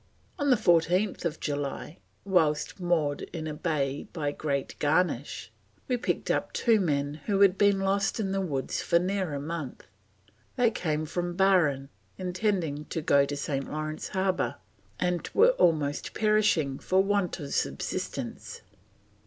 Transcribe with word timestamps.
On 0.39 0.47
14th 0.49 1.39
July, 1.39 1.99
whilst 2.25 2.79
"moored 2.79 3.21
in 3.31 3.45
a 3.45 3.53
bay 3.53 4.07
by 4.13 4.31
Great 4.31 4.75
Garnish, 4.79 5.51
we 5.87 5.95
picked 5.95 6.31
up 6.31 6.51
two 6.53 6.79
men 6.79 7.21
who 7.27 7.41
had 7.41 7.55
been 7.55 7.79
lost 7.79 8.19
in 8.19 8.31
the 8.31 8.41
woods 8.41 8.81
for 8.81 8.97
near 8.97 9.31
a 9.35 9.39
month. 9.39 9.83
They 10.55 10.71
came 10.71 11.05
from 11.05 11.35
Barin, 11.35 11.89
intending 12.17 12.85
to 12.85 13.01
go 13.03 13.25
to 13.25 13.37
St. 13.37 13.71
Lawrence 13.71 14.07
Harbour, 14.07 14.55
and 14.99 15.29
were 15.35 15.51
almost 15.59 16.15
perishing 16.15 16.79
for 16.79 17.03
want 17.03 17.39
of 17.39 17.53
subsistence." 17.53 18.63